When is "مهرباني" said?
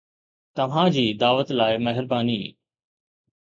1.77-2.57